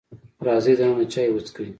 راځئ 0.45 0.73
دننه 0.79 1.05
چای 1.13 1.29
وسکئ. 1.31 1.67